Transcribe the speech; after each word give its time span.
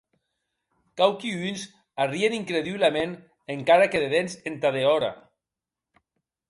Quauqui 1.01 1.33
uns 1.49 1.65
arrien 2.05 2.37
incredulament, 2.39 3.15
encara 3.59 3.93
que 3.93 4.03
de 4.07 4.11
dents 4.17 4.41
entà 4.53 4.75
dehòra. 4.79 5.13